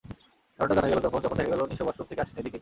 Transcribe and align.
কারণটা 0.59 0.75
জানা 0.77 0.87
গেল 0.89 0.99
তখন, 0.99 1.19
যখন 1.21 1.37
দেখা 1.37 1.51
গেল 1.53 1.61
নিশো 1.65 1.83
ওয়াশরুম 1.85 2.07
থেকে 2.09 2.21
আসছেন 2.21 2.37
এদিকেই। 2.37 2.59